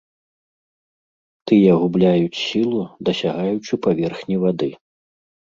Тыя 1.51 1.75
губляюць 1.81 2.39
сілу, 2.45 2.81
дасягаючы 3.11 3.73
паверхні 3.87 4.35
вады. 4.47 4.73